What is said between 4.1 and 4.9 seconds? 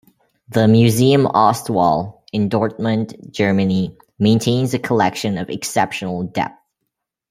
maintains a